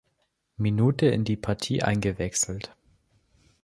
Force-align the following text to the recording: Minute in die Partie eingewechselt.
Minute 0.57 1.05
in 1.09 1.25
die 1.25 1.35
Partie 1.37 1.83
eingewechselt. 1.83 2.75